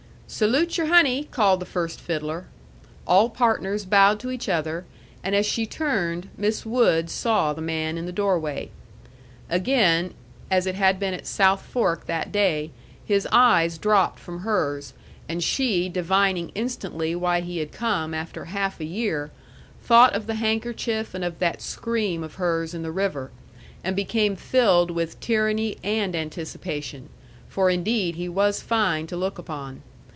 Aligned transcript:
"Salute 0.33 0.77
your 0.77 0.87
honey!" 0.87 1.25
called 1.25 1.59
the 1.59 1.65
first 1.65 1.99
fiddler. 1.99 2.45
All 3.05 3.29
partners 3.29 3.83
bowed 3.83 4.17
to 4.21 4.31
each 4.31 4.47
other, 4.47 4.85
and 5.25 5.35
as 5.35 5.45
she 5.45 5.65
turned, 5.65 6.29
Miss 6.37 6.65
Wood 6.65 7.09
saw 7.09 7.51
the 7.51 7.61
man 7.61 7.97
in 7.97 8.05
the 8.05 8.13
doorway. 8.13 8.69
Again, 9.49 10.13
as 10.49 10.65
it 10.65 10.75
had 10.75 11.01
been 11.01 11.13
at 11.13 11.27
South 11.27 11.63
Fork 11.63 12.05
that 12.05 12.31
day, 12.31 12.71
his 13.03 13.27
eyes 13.29 13.77
dropped 13.77 14.19
from 14.19 14.39
hers, 14.39 14.93
and 15.27 15.43
she 15.43 15.89
divining 15.89 16.53
instantly 16.55 17.13
why 17.13 17.41
he 17.41 17.57
had 17.57 17.73
come 17.73 18.13
after 18.13 18.45
half 18.45 18.79
a 18.79 18.85
year, 18.85 19.31
thought 19.83 20.13
of 20.13 20.27
the 20.27 20.35
handkerchief 20.35 21.13
and 21.13 21.25
of 21.25 21.39
that 21.39 21.61
scream 21.61 22.23
of 22.23 22.35
hers 22.35 22.73
in 22.73 22.83
the 22.83 22.89
river, 22.91 23.31
and 23.83 23.97
became 23.97 24.37
filled 24.37 24.91
with 24.91 25.19
tyranny 25.19 25.77
and 25.83 26.15
anticipation; 26.15 27.09
for 27.49 27.69
indeed 27.69 28.15
he 28.15 28.29
was 28.29 28.61
fine 28.61 29.05
to 29.05 29.17
look 29.17 29.37
upon. 29.37 29.81